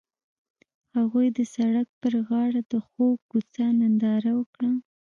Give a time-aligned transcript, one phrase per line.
[0.97, 4.71] هغوی د سړک پر غاړه د خوږ کوڅه ننداره وکړه.